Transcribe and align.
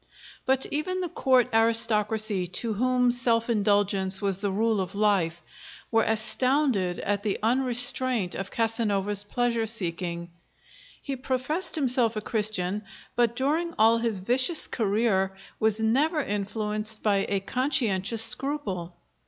But 0.47 0.65
even 0.71 0.99
the 1.01 1.09
court 1.09 1.47
aristocracy, 1.53 2.47
to 2.47 2.73
whom 2.73 3.11
self 3.11 3.51
indulgence 3.51 4.19
was 4.19 4.39
the 4.39 4.49
rule 4.49 4.81
of 4.81 4.95
life, 4.95 5.43
were 5.91 6.01
astounded 6.01 6.99
at 7.01 7.21
the 7.21 7.37
unrestraint 7.43 8.33
of 8.33 8.49
Casanova's 8.49 9.23
pleasure 9.23 9.67
seeking. 9.67 10.31
He 11.03 11.15
professed 11.15 11.75
himself 11.75 12.15
a 12.15 12.21
Christian, 12.21 12.81
but 13.15 13.35
during 13.35 13.75
all 13.77 13.99
his 13.99 14.17
vicious 14.17 14.65
career 14.65 15.37
was 15.59 15.79
never 15.79 16.19
influenced 16.23 17.03
by 17.03 17.27
a 17.29 17.39
conscientious 17.39 18.23
scruple. 18.23 18.95